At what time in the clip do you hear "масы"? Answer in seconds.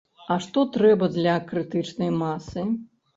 2.23-2.65